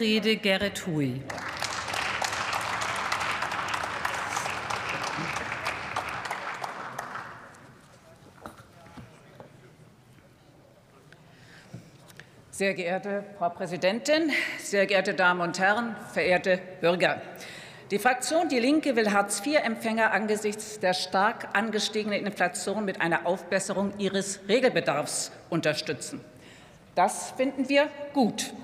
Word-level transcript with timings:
Rede 0.00 0.36
Gerrit 0.36 0.86
Hui. 0.86 1.20
Sehr 12.50 12.72
geehrte 12.72 13.24
Frau 13.36 13.50
Präsidentin, 13.50 14.30
sehr 14.58 14.86
geehrte 14.86 15.12
Damen 15.12 15.42
und 15.42 15.58
Herren, 15.58 15.94
verehrte 16.14 16.58
Bürger! 16.80 17.20
Die 17.90 17.98
Fraktion 17.98 18.48
Die 18.48 18.58
Linke 18.58 18.96
will 18.96 19.12
Hartz-IV-Empfänger 19.12 20.12
angesichts 20.12 20.80
der 20.80 20.94
stark 20.94 21.48
angestiegenen 21.52 22.24
Inflation 22.24 22.86
mit 22.86 23.02
einer 23.02 23.26
Aufbesserung 23.26 23.92
ihres 23.98 24.40
Regelbedarfs 24.48 25.30
unterstützen. 25.50 26.24
Das 26.94 27.32
finden 27.32 27.68
wir 27.68 27.88
gut. 28.14 28.54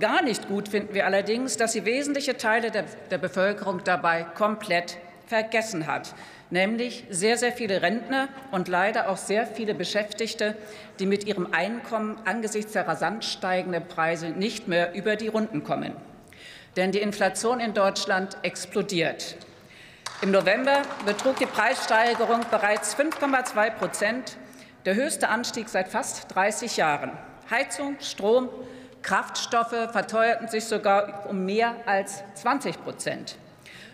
Gar 0.00 0.22
nicht 0.22 0.48
gut 0.48 0.70
finden 0.70 0.94
wir 0.94 1.04
allerdings, 1.04 1.58
dass 1.58 1.72
sie 1.72 1.84
wesentliche 1.84 2.38
Teile 2.38 2.70
der, 2.70 2.84
der 3.10 3.18
Bevölkerung 3.18 3.84
dabei 3.84 4.22
komplett 4.34 4.96
vergessen 5.26 5.86
hat, 5.86 6.14
nämlich 6.48 7.04
sehr, 7.10 7.36
sehr 7.36 7.52
viele 7.52 7.82
Rentner 7.82 8.28
und 8.50 8.66
leider 8.66 9.10
auch 9.10 9.18
sehr 9.18 9.46
viele 9.46 9.74
Beschäftigte, 9.74 10.56
die 10.98 11.04
mit 11.04 11.26
ihrem 11.26 11.52
Einkommen 11.52 12.18
angesichts 12.24 12.72
der 12.72 12.88
rasant 12.88 13.26
steigenden 13.26 13.86
Preise 13.86 14.30
nicht 14.30 14.68
mehr 14.68 14.94
über 14.94 15.16
die 15.16 15.28
Runden 15.28 15.64
kommen. 15.64 15.92
Denn 16.76 16.92
die 16.92 17.00
Inflation 17.00 17.60
in 17.60 17.74
Deutschland 17.74 18.38
explodiert. 18.42 19.36
Im 20.22 20.30
November 20.30 20.80
betrug 21.04 21.36
die 21.36 21.46
Preissteigerung 21.46 22.40
bereits 22.50 22.96
5,2 22.96 23.70
Prozent, 23.72 24.38
der 24.86 24.94
höchste 24.94 25.28
Anstieg 25.28 25.68
seit 25.68 25.88
fast 25.88 26.34
30 26.34 26.78
Jahren. 26.78 27.12
Heizung, 27.50 27.96
Strom, 28.00 28.48
Kraftstoffe 29.02 29.90
verteuerten 29.92 30.48
sich 30.48 30.64
sogar 30.64 31.26
um 31.28 31.44
mehr 31.44 31.74
als 31.86 32.22
20 32.34 32.82
Prozent. 32.82 33.36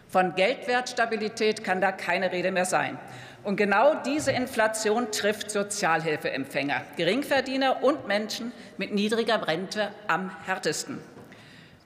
Von 0.09 0.35
Geldwertstabilität 0.35 1.65
kann 1.65 1.81
da 1.81 1.93
keine 1.93 2.33
Rede 2.33 2.51
mehr 2.51 2.65
sein. 2.65 2.99
Und 3.45 3.57
genau 3.57 3.95
diese 4.05 4.33
Inflation 4.33 5.13
trifft 5.13 5.51
Sozialhilfeempfänger, 5.51 6.83
Geringverdiener 6.97 7.83
und 7.83 8.09
Menschen 8.09 8.53
mit 8.77 8.93
niedriger 8.93 9.47
Rente 9.47 9.89
am 10.09 10.31
härtesten. 10.45 11.01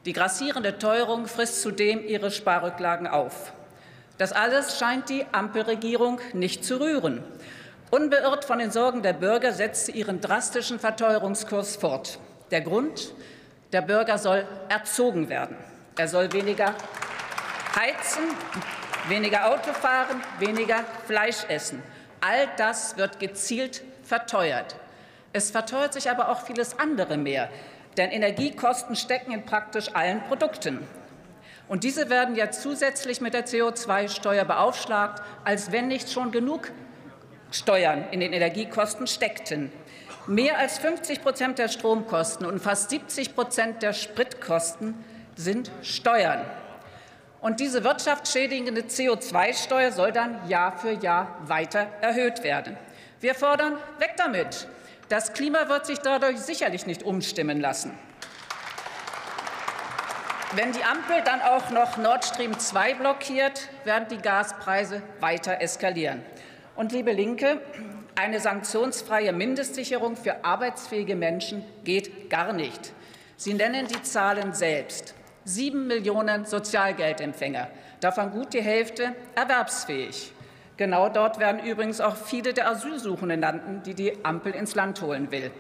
Die 0.07 0.15
grassierende 0.15 0.79
Teuerung 0.79 1.27
frisst 1.27 1.61
zudem 1.61 2.03
ihre 2.07 2.31
Sparrücklagen 2.31 3.07
auf. 3.07 3.53
Das 4.17 4.33
alles 4.33 4.79
scheint 4.79 5.11
die 5.11 5.27
Ampelregierung 5.33 6.21
nicht 6.33 6.65
zu 6.65 6.81
rühren. 6.81 7.23
Unbeirrt 7.91 8.45
von 8.45 8.59
den 8.59 8.71
Sorgen 8.71 9.03
der 9.03 9.13
Bürger 9.13 9.53
setzt 9.53 9.87
sie 9.87 9.93
ihren 9.93 10.21
drastischen 10.21 10.79
Verteuerungskurs 10.79 11.77
fort. 11.77 12.19
Der 12.51 12.61
Grund, 12.61 13.13
der 13.73 13.83
Bürger 13.83 14.19
soll 14.19 14.47
erzogen 14.69 15.29
werden. 15.29 15.57
Er 15.97 16.09
soll 16.09 16.33
weniger 16.33 16.75
heizen, 17.77 18.23
weniger 19.09 19.47
Auto 19.53 19.73
fahren, 19.73 20.21
weniger 20.39 20.85
Fleisch 21.07 21.45
essen. 21.49 21.83
All 22.21 22.49
das 22.57 22.97
wird 22.97 23.21
gezielt 23.21 23.83
verteuert. 24.03 24.77
Es 25.33 25.53
verteuert 25.53 25.93
sich 25.93 26.11
aber 26.11 26.29
auch 26.29 26.45
vieles 26.45 26.79
andere 26.79 27.17
mehr, 27.17 27.49
denn 27.97 28.11
Energiekosten 28.11 28.97
stecken 28.97 29.33
in 29.33 29.45
praktisch 29.45 29.95
allen 29.95 30.23
Produkten. 30.25 30.87
Und 31.69 31.85
diese 31.85 32.11
werden 32.11 32.35
ja 32.35 32.51
zusätzlich 32.51 33.21
mit 33.21 33.33
der 33.33 33.47
CO2-Steuer 33.47 34.45
beaufschlagt, 34.45 35.23
als 35.45 35.71
wenn 35.71 35.87
nicht 35.87 36.11
schon 36.11 36.33
genug 36.33 36.73
Steuern 37.53 38.07
in 38.11 38.19
den 38.19 38.33
Energiekosten 38.33 39.07
steckten. 39.07 39.71
Mehr 40.31 40.59
als 40.59 40.79
50 40.79 41.23
Prozent 41.23 41.59
der 41.59 41.67
Stromkosten 41.67 42.47
und 42.47 42.61
fast 42.61 42.91
70 42.91 43.35
Prozent 43.35 43.83
der 43.83 43.93
Spritkosten 43.93 44.95
sind 45.35 45.73
Steuern. 45.83 46.47
Und 47.41 47.59
diese 47.59 47.83
wirtschaftsschädigende 47.83 48.83
CO2-Steuer 48.83 49.91
soll 49.91 50.13
dann 50.13 50.49
Jahr 50.49 50.79
für 50.79 50.93
Jahr 50.93 51.37
weiter 51.47 51.89
erhöht 52.01 52.45
werden. 52.45 52.79
Wir 53.19 53.35
fordern 53.35 53.73
weg 53.99 54.13
damit. 54.19 54.69
Das 55.09 55.33
Klima 55.33 55.69
wird 55.69 55.87
sich 55.87 55.99
dadurch 55.99 56.39
sicherlich 56.39 56.87
nicht 56.87 57.03
umstimmen 57.03 57.61
lassen. 57.61 57.99
Wenn 60.55 60.71
die 60.71 60.85
Ampel 60.85 61.23
dann 61.25 61.43
auch 61.43 61.71
noch 61.71 61.97
Nord 61.97 62.25
Stream 62.25 62.57
2 62.57 62.95
blockiert, 62.95 63.69
werden 63.83 64.07
die 64.09 64.19
Gaspreise 64.19 65.03
weiter 65.19 65.61
eskalieren. 65.61 66.23
Und 66.77 66.93
liebe 66.93 67.13
Linke, 67.13 67.61
eine 68.15 68.41
sanktionsfreie 68.41 69.33
Mindestsicherung 69.33 70.17
für 70.17 70.45
arbeitsfähige 70.45 71.17
Menschen 71.17 71.65
geht 71.85 72.31
gar 72.31 72.53
nicht. 72.53 72.93
Sie 73.37 73.55
nennen 73.55 73.87
die 73.87 74.03
Zahlen 74.03 74.53
selbst. 74.53 75.15
Sieben 75.45 75.87
Millionen 75.87 76.45
Sozialgeldempfänger, 76.45 77.69
davon 78.01 78.31
gut 78.31 78.53
die 78.53 78.61
Hälfte 78.61 79.15
erwerbsfähig. 79.35 80.33
Genau 80.77 81.09
dort 81.09 81.39
werden 81.39 81.65
übrigens 81.65 82.01
auch 82.01 82.17
viele 82.17 82.53
der 82.53 82.69
Asylsuchenden 82.69 83.41
landen, 83.41 83.83
die 83.85 83.95
die 83.95 84.25
Ampel 84.25 84.55
ins 84.55 84.75
Land 84.75 85.03
holen 85.03 85.31
will. 85.31 85.51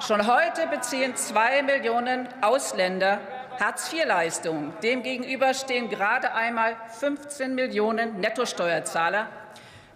Schon 0.00 0.26
heute 0.26 0.66
beziehen 0.68 1.16
zwei 1.16 1.62
Millionen 1.62 2.28
Ausländer 2.40 3.20
Hartz-IV-Leistungen. 3.58 4.72
Demgegenüber 4.82 5.54
stehen 5.54 5.88
gerade 5.88 6.32
einmal 6.34 6.76
15 7.00 7.54
Millionen 7.54 8.20
Nettosteuerzahler, 8.20 9.28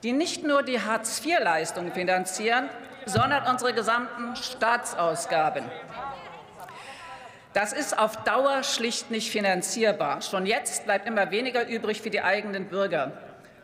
die 0.02 0.12
nicht 0.12 0.44
nur 0.44 0.62
die 0.62 0.80
Hartz-IV-Leistungen 0.80 1.92
finanzieren, 1.92 2.68
sondern 3.06 3.46
unsere 3.46 3.72
gesamten 3.72 4.36
Staatsausgaben. 4.36 5.64
Das 7.52 7.72
ist 7.72 7.98
auf 7.98 8.16
Dauer 8.24 8.62
schlicht 8.62 9.10
nicht 9.10 9.30
finanzierbar. 9.30 10.22
Schon 10.22 10.46
jetzt 10.46 10.84
bleibt 10.84 11.06
immer 11.06 11.30
weniger 11.30 11.68
übrig 11.68 12.00
für 12.00 12.10
die 12.10 12.22
eigenen 12.22 12.68
Bürger. 12.68 13.12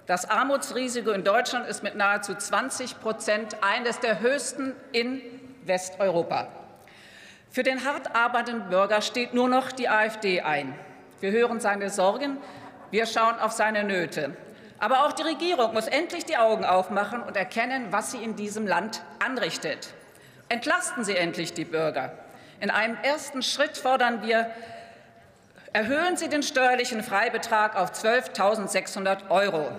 Das 0.06 0.28
Armutsrisiko 0.28 1.10
in 1.10 1.24
Deutschland 1.24 1.66
ist 1.66 1.82
mit 1.82 1.94
nahezu 1.94 2.34
20 2.34 3.00
Prozent 3.00 3.56
eines 3.62 3.98
der 4.00 4.20
höchsten 4.20 4.74
in 4.92 5.22
Westeuropa. 5.64 6.48
Für 7.50 7.62
den 7.62 7.84
hart 7.84 8.14
arbeitenden 8.14 8.68
Bürger 8.68 9.00
steht 9.00 9.32
nur 9.32 9.48
noch 9.48 9.72
die 9.72 9.88
AfD 9.88 10.42
ein. 10.42 10.74
Wir 11.20 11.30
hören 11.32 11.60
seine 11.60 11.88
Sorgen, 11.90 12.36
wir 12.90 13.06
schauen 13.06 13.38
auf 13.40 13.52
seine 13.52 13.84
Nöte. 13.84 14.36
Aber 14.80 15.06
auch 15.06 15.12
die 15.12 15.22
Regierung 15.22 15.74
muss 15.74 15.88
endlich 15.88 16.24
die 16.24 16.36
Augen 16.36 16.64
aufmachen 16.64 17.22
und 17.22 17.36
erkennen, 17.36 17.86
was 17.90 18.12
sie 18.12 18.22
in 18.22 18.36
diesem 18.36 18.66
Land 18.66 19.02
anrichtet. 19.18 19.92
Entlasten 20.48 21.04
Sie 21.04 21.16
endlich 21.16 21.52
die 21.52 21.64
Bürger. 21.64 22.12
In 22.60 22.70
einem 22.70 22.96
ersten 23.02 23.42
Schritt 23.42 23.76
fordern 23.76 24.22
wir, 24.22 24.50
erhöhen 25.72 26.16
Sie 26.16 26.28
den 26.28 26.42
steuerlichen 26.42 27.02
Freibetrag 27.02 27.76
auf 27.76 27.92
12.600 27.92 29.28
Euro. 29.30 29.70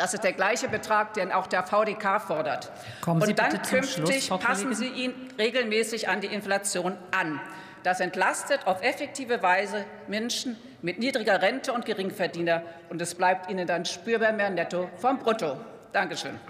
Das 0.00 0.14
ist 0.14 0.24
der 0.24 0.32
gleiche 0.32 0.66
Betrag, 0.66 1.12
den 1.12 1.30
auch 1.30 1.46
der 1.46 1.62
VDK 1.62 2.22
fordert. 2.22 2.72
Kommen 3.02 3.20
Sie 3.20 3.32
Und 3.32 3.38
dann 3.38 3.50
Schluss, 3.50 3.68
künftig 3.68 4.28
Frau 4.28 4.38
passen 4.38 4.74
Sie 4.74 4.88
ihn 4.88 5.12
regelmäßig 5.38 6.08
an 6.08 6.22
die 6.22 6.28
Inflation 6.28 6.96
an. 7.10 7.38
Das 7.82 8.00
entlastet 8.00 8.66
auf 8.66 8.82
effektive 8.82 9.42
Weise 9.42 9.84
Menschen 10.08 10.56
mit 10.80 10.98
niedriger 10.98 11.42
Rente 11.42 11.74
und 11.74 11.84
Geringverdiener, 11.84 12.62
und 12.88 13.02
es 13.02 13.14
bleibt 13.14 13.50
ihnen 13.50 13.66
dann 13.66 13.84
spürbar 13.84 14.32
mehr 14.32 14.48
netto 14.48 14.88
vom 14.96 15.18
Brutto. 15.18 15.58
Dankeschön. 15.92 16.40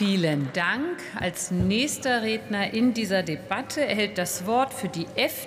Vielen 0.00 0.48
Dank. 0.54 0.96
Als 1.14 1.50
nächster 1.50 2.22
Redner 2.22 2.72
in 2.72 2.94
dieser 2.94 3.22
Debatte 3.22 3.84
erhält 3.84 4.16
das 4.16 4.46
Wort 4.46 4.72
für 4.72 4.88
die 4.88 5.04
FDP 5.14 5.30